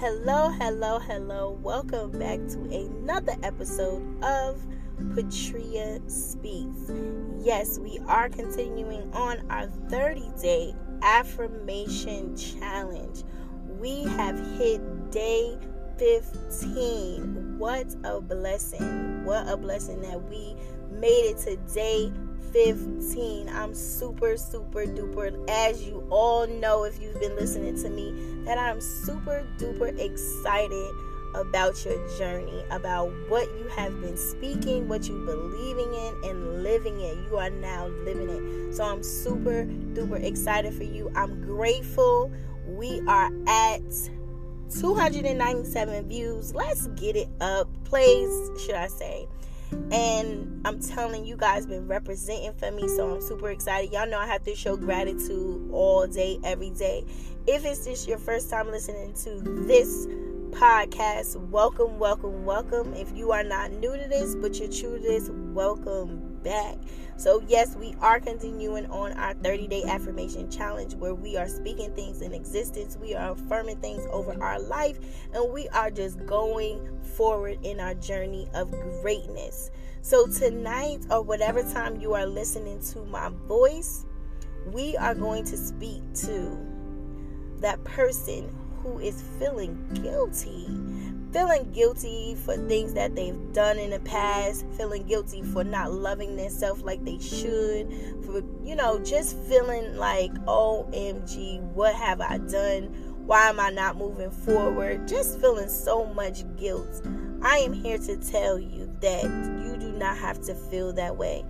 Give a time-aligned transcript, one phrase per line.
[0.00, 1.58] Hello, hello, hello.
[1.62, 4.58] Welcome back to another episode of
[5.14, 6.90] Patria Speaks.
[7.38, 13.24] Yes, we are continuing on our 30 day affirmation challenge.
[13.78, 15.58] We have hit day
[15.98, 17.58] 15.
[17.58, 19.22] What a blessing!
[19.26, 20.56] What a blessing that we
[20.90, 22.10] made it to day
[22.52, 23.48] 15.
[23.48, 28.12] I'm super, super duper, as you all know if you've been listening to me,
[28.44, 30.94] that I'm super duper excited
[31.34, 37.00] about your journey, about what you have been speaking, what you believing in, and living
[37.00, 37.16] it.
[37.30, 38.74] You are now living it.
[38.74, 41.10] So I'm super duper excited for you.
[41.14, 42.32] I'm grateful.
[42.66, 43.82] We are at
[44.78, 46.54] 297 views.
[46.54, 48.30] Let's get it up, plays,
[48.64, 49.28] should I say.
[49.92, 53.92] And I'm telling you guys been representing for me, so I'm super excited.
[53.92, 57.04] Y'all know I have to show gratitude all day, every day.
[57.46, 60.06] If it's just your first time listening to this
[60.50, 62.94] podcast, welcome, welcome, welcome.
[62.94, 66.76] If you are not new to this, but you're true to this, welcome back.
[67.16, 71.94] So, yes, we are continuing on our 30 day affirmation challenge where we are speaking
[71.94, 74.98] things in existence, we are affirming things over our life,
[75.34, 78.70] and we are just going forward in our journey of
[79.02, 79.70] greatness.
[80.02, 84.06] So, tonight, or whatever time you are listening to my voice,
[84.66, 86.58] we are going to speak to
[87.58, 90.66] that person who is feeling guilty
[91.32, 96.36] feeling guilty for things that they've done in the past, feeling guilty for not loving
[96.36, 97.88] themselves like they should,
[98.24, 102.84] for, you know, just feeling like, OMG, what have I done?
[103.26, 105.06] Why am I not moving forward?
[105.06, 107.02] Just feeling so much guilt.
[107.42, 111.44] I am here to tell you that you do not have to feel that way.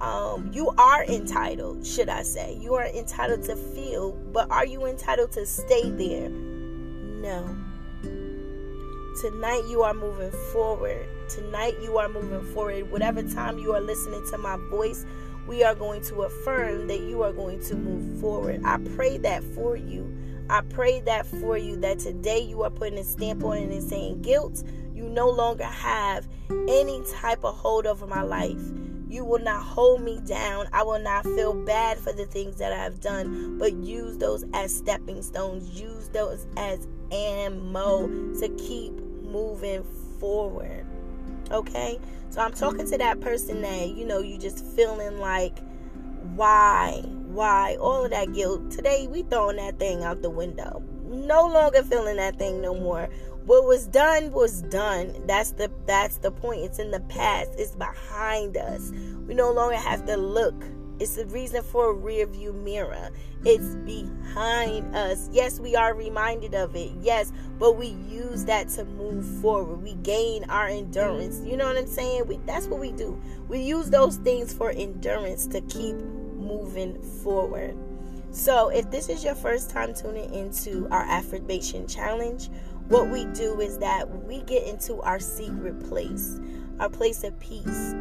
[0.00, 2.56] Um, you are entitled, should I say.
[2.60, 6.30] You are entitled to feel, but are you entitled to stay there?
[6.30, 7.56] No.
[9.18, 11.08] Tonight you are moving forward.
[11.28, 12.90] Tonight you are moving forward.
[12.92, 15.04] Whatever time you are listening to my voice,
[15.48, 18.62] we are going to affirm that you are going to move forward.
[18.64, 20.16] I pray that for you.
[20.48, 23.82] I pray that for you that today you are putting a stamp on it and
[23.82, 24.62] saying, guilt,
[24.94, 28.60] you no longer have any type of hold over my life.
[29.08, 30.68] You will not hold me down.
[30.72, 34.44] I will not feel bad for the things that I have done, but use those
[34.54, 35.80] as stepping stones.
[35.80, 38.06] Use those as ammo
[38.40, 39.84] to keep moving
[40.18, 40.86] forward.
[41.50, 41.98] Okay?
[42.30, 45.58] So I'm talking to that person that, you know, you just feeling like,
[46.34, 47.02] why?
[47.04, 47.76] Why?
[47.80, 48.70] All of that guilt.
[48.70, 50.82] Today we throwing that thing out the window.
[51.08, 53.08] No longer feeling that thing no more.
[53.46, 55.14] What was done was done.
[55.26, 56.60] That's the that's the point.
[56.60, 57.50] It's in the past.
[57.58, 58.92] It's behind us.
[59.26, 60.62] We no longer have to look
[61.00, 63.08] it's the reason for a rear view mirror.
[63.42, 65.30] It's behind us.
[65.32, 66.92] Yes, we are reminded of it.
[67.00, 69.82] Yes, but we use that to move forward.
[69.82, 71.40] We gain our endurance.
[71.42, 72.26] You know what I'm saying?
[72.26, 73.20] We, that's what we do.
[73.48, 77.76] We use those things for endurance to keep moving forward.
[78.30, 82.50] So, if this is your first time tuning into our affirmation challenge,
[82.88, 86.38] what we do is that we get into our secret place,
[86.78, 87.94] our place of peace,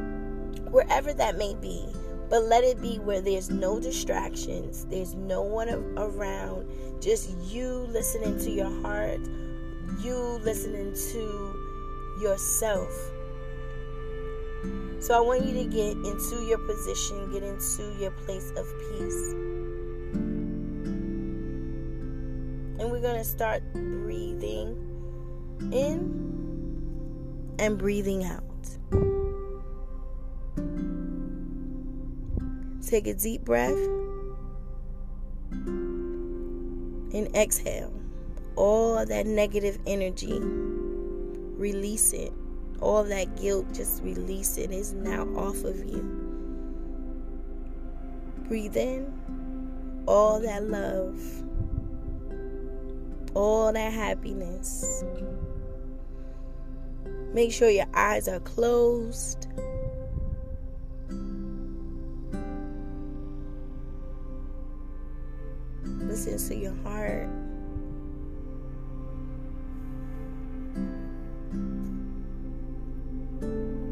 [0.69, 1.87] wherever that may be.
[2.29, 6.69] But let it be where there's no distractions, there's no one around,
[7.01, 9.19] just you listening to your heart,
[10.03, 12.91] you listening to yourself.
[14.99, 19.33] So I want you to get into your position, get into your place of peace.
[22.79, 24.77] And we're going to start breathing
[25.71, 29.08] in and breathing out.
[32.89, 33.77] Take a deep breath
[37.13, 37.93] and exhale
[38.55, 40.39] all that negative energy.
[40.41, 42.33] Release it.
[42.81, 44.71] All that guilt, just release it.
[44.71, 46.01] It's now off of you.
[48.47, 51.21] Breathe in all that love,
[53.35, 55.03] all that happiness.
[57.35, 59.45] Make sure your eyes are closed.
[66.29, 67.27] Listens to your heart.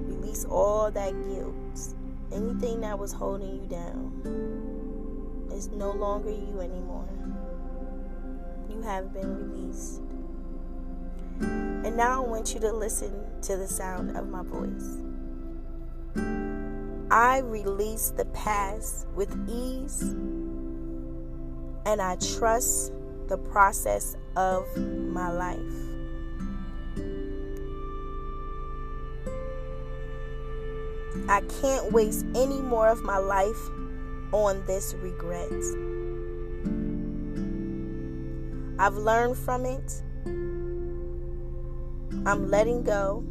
[0.08, 1.54] Release all that guilt.
[2.32, 4.12] Anything that was holding you down
[5.54, 7.08] is no longer you anymore.
[8.70, 10.02] You have been released.
[11.40, 13.14] And now I want you to listen
[13.44, 14.98] to the sound of my voice.
[17.10, 20.14] I release the past with ease
[21.88, 22.92] and I trust
[23.30, 25.58] the process of my life.
[31.30, 33.58] I can't waste any more of my life
[34.34, 35.50] on this regret.
[38.78, 40.04] I've learned from it.
[42.26, 43.24] I'm letting go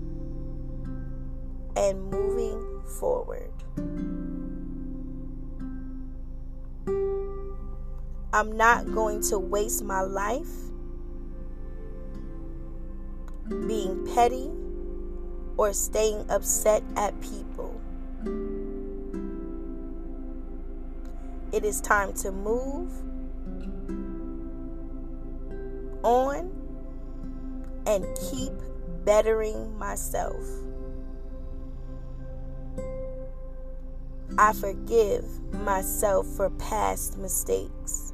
[1.77, 3.51] and moving forward.
[8.37, 10.51] I'm not going to waste my life
[13.49, 14.51] being petty
[15.57, 17.81] or staying upset at people.
[21.51, 22.93] It is time to move
[26.03, 26.53] on
[27.87, 28.53] and keep
[29.07, 30.45] bettering myself.
[34.37, 35.25] I forgive
[35.55, 38.06] myself for past mistakes.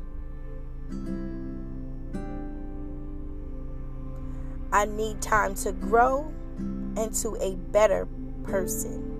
[4.72, 6.32] I need time to grow
[6.96, 8.08] into a better
[8.44, 9.12] person.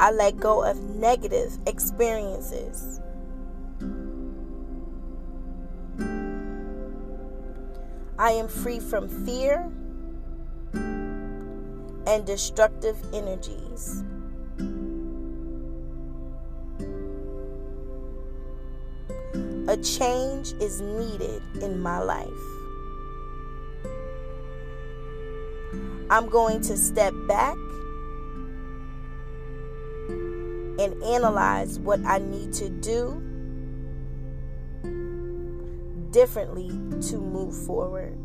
[0.00, 3.00] I let go of negative experiences.
[8.18, 9.70] I am free from fear
[10.72, 14.02] and destructive energies.
[19.72, 22.28] A change is needed in my life.
[26.10, 27.56] I'm going to step back
[30.78, 33.18] and analyze what I need to do
[36.10, 36.68] differently
[37.08, 38.18] to move forward.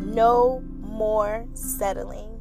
[0.00, 2.35] No more settling.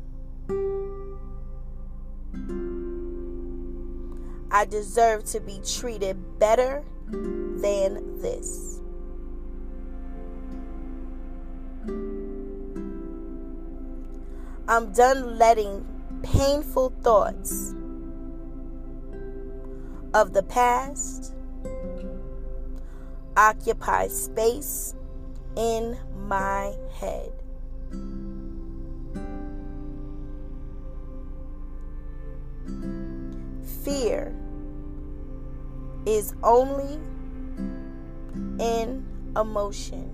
[4.56, 6.82] I deserve to be treated better
[7.12, 8.80] than this.
[14.66, 15.86] I'm done letting
[16.24, 17.76] painful thoughts
[20.14, 21.34] of the past
[23.36, 24.96] occupy space
[25.58, 25.98] in
[26.30, 27.34] my head.
[33.84, 34.34] Fear
[36.06, 37.00] is only
[38.60, 39.06] an
[39.36, 40.12] emotion.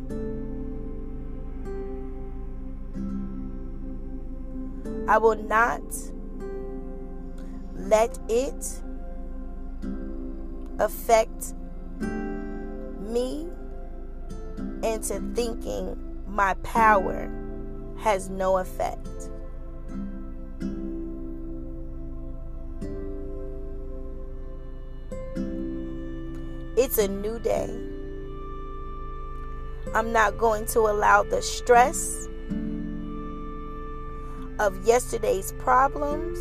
[5.07, 5.81] I will not
[7.75, 8.81] let it
[10.79, 11.53] affect
[11.99, 13.47] me
[14.83, 17.29] into thinking my power
[17.97, 19.30] has no effect.
[26.77, 27.69] It's a new day.
[29.93, 32.27] I'm not going to allow the stress
[34.59, 36.37] of yesterday's problems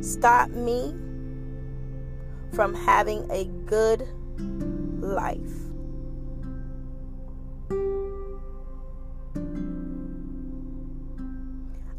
[0.00, 0.94] stop me
[2.54, 4.06] from having a good
[5.00, 5.38] life.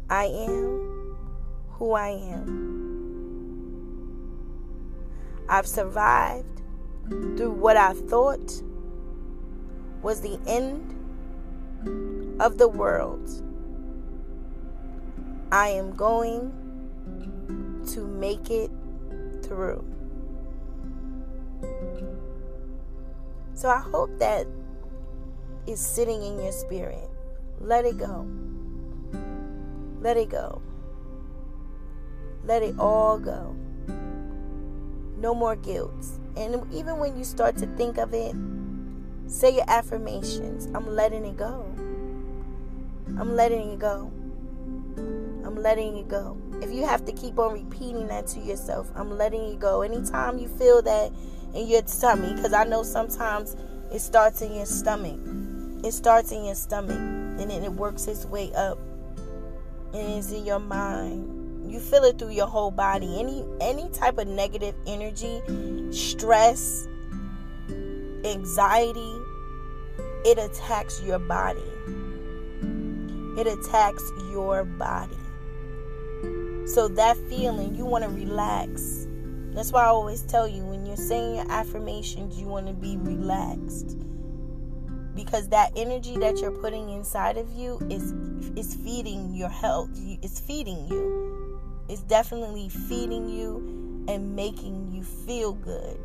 [0.08, 1.16] I am
[1.70, 2.79] who I am.
[5.50, 6.62] I've survived
[7.08, 8.62] through what I thought
[10.00, 10.94] was the end
[12.40, 13.28] of the world.
[15.50, 16.52] I am going
[17.92, 18.70] to make it
[19.42, 19.84] through.
[23.54, 24.46] So I hope that
[25.66, 27.10] is sitting in your spirit.
[27.58, 28.24] Let it go.
[30.00, 30.62] Let it go.
[32.44, 33.56] Let it all go.
[35.20, 36.06] No more guilt.
[36.36, 38.34] And even when you start to think of it,
[39.26, 40.66] say your affirmations.
[40.74, 41.64] I'm letting it go.
[43.18, 44.10] I'm letting it go.
[45.44, 46.38] I'm letting it go.
[46.62, 49.82] If you have to keep on repeating that to yourself, I'm letting it go.
[49.82, 51.12] Anytime you feel that
[51.54, 53.56] in your tummy, because I know sometimes
[53.92, 55.20] it starts in your stomach.
[55.84, 58.78] It starts in your stomach and then it works its way up
[59.92, 61.39] and it's in your mind.
[61.70, 63.20] You feel it through your whole body.
[63.20, 65.40] Any any type of negative energy,
[65.92, 66.88] stress,
[68.24, 69.14] anxiety,
[70.24, 71.62] it attacks your body.
[73.38, 75.16] It attacks your body.
[76.66, 79.06] So that feeling, you want to relax.
[79.54, 82.96] That's why I always tell you when you're saying your affirmations, you want to be
[82.96, 83.96] relaxed.
[85.14, 88.12] Because that energy that you're putting inside of you is
[88.56, 89.90] is feeding your health.
[90.22, 91.29] It's feeding you.
[91.90, 95.98] It's definitely feeding you and making you feel good.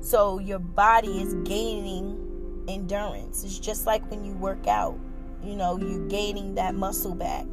[0.00, 3.42] So your body is gaining endurance.
[3.42, 4.96] It's just like when you work out,
[5.42, 7.46] you know, you're gaining that muscle back.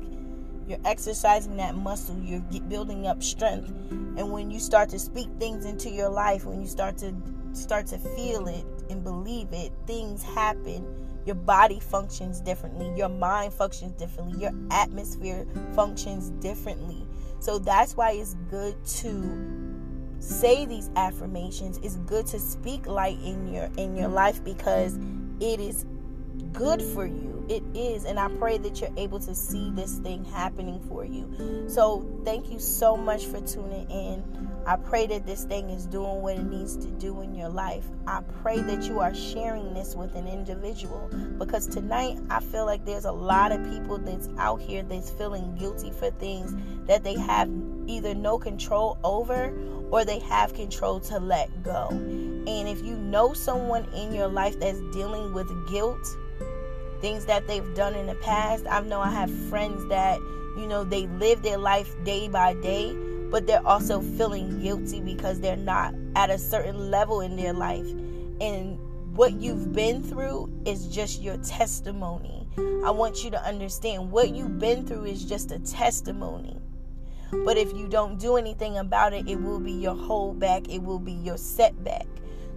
[0.67, 3.69] You're exercising that muscle, you're building up strength.
[3.89, 7.11] And when you start to speak things into your life, when you start to
[7.53, 10.85] start to feel it and believe it, things happen.
[11.25, 17.08] Your body functions differently, your mind functions differently, your atmosphere functions differently.
[17.39, 19.59] So that's why it's good to
[20.19, 21.79] say these affirmations.
[21.83, 24.97] It's good to speak light in your in your life because
[25.39, 25.85] it is
[26.51, 27.38] good for you.
[27.49, 28.05] It is.
[28.05, 31.65] And I pray that you're able to see this thing happening for you.
[31.67, 34.23] So thank you so much for tuning in.
[34.67, 37.85] I pray that this thing is doing what it needs to do in your life.
[38.05, 42.85] I pray that you are sharing this with an individual because tonight I feel like
[42.85, 47.15] there's a lot of people that's out here that's feeling guilty for things that they
[47.15, 47.49] have
[47.87, 49.51] either no control over
[49.89, 51.87] or they have control to let go.
[51.89, 56.05] And if you know someone in your life that's dealing with guilt,
[57.01, 60.19] things that they've done in the past, I know I have friends that,
[60.57, 62.93] you know, they live their life day by day,
[63.29, 67.87] but they're also feeling guilty because they're not at a certain level in their life.
[68.41, 68.79] And
[69.15, 72.47] what you've been through is just your testimony.
[72.85, 76.59] I want you to understand what you've been through is just a testimony.
[77.31, 80.99] But if you don't do anything about it, it will be your holdback, it will
[80.99, 82.07] be your setback.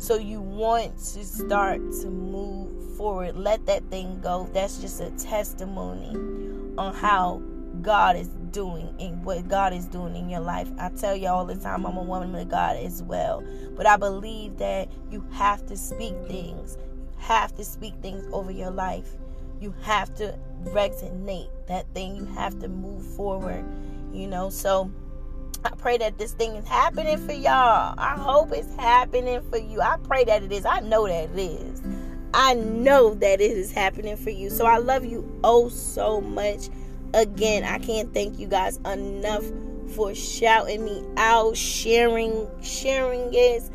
[0.03, 3.37] So you want to start to move forward.
[3.37, 4.51] Let that thing go.
[4.53, 6.17] That's just a testimony
[6.77, 7.41] on how
[7.83, 10.69] God is doing and what God is doing in your life.
[10.77, 13.45] I tell you all the time, I'm a woman of God as well.
[13.77, 16.79] But I believe that you have to speak things.
[16.81, 19.09] You have to speak things over your life.
[19.61, 22.17] You have to resonate that thing.
[22.17, 23.65] You have to move forward
[24.13, 24.51] you know.
[24.51, 24.91] So
[25.65, 27.95] I pray that this thing is happening for y'all.
[27.97, 29.81] I hope it's happening for you.
[29.81, 30.65] I pray that it is.
[30.65, 31.83] I know that it is.
[32.35, 34.51] I know that it is happening for you.
[34.51, 36.69] So I love you oh so much.
[37.15, 39.45] Again, I can't thank you guys enough
[39.95, 43.71] for shouting me out, sharing, sharing is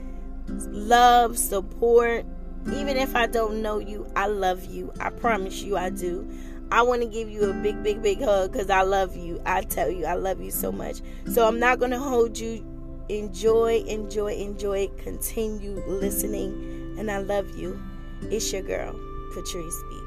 [0.47, 2.25] love, support.
[2.73, 4.91] Even if I don't know you, I love you.
[4.99, 6.27] I promise you I do.
[6.71, 9.41] I want to give you a big, big, big hug because I love you.
[9.45, 11.01] I tell you, I love you so much.
[11.31, 12.65] So I'm not going to hold you.
[13.09, 14.89] Enjoy, enjoy, enjoy.
[14.97, 16.95] Continue listening.
[16.99, 17.81] And I love you.
[18.23, 18.99] It's your girl,
[19.33, 20.06] Patrice Speaks.